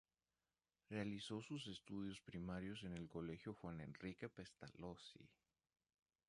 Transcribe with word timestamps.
Realizó 0.89 1.43
sus 1.43 1.67
estudios 1.67 2.19
primarios 2.21 2.81
en 2.85 2.93
el 2.93 3.07
colegio 3.07 3.53
Juan 3.53 3.79
Enrique 3.81 4.29
Pestalozzi. 4.29 5.29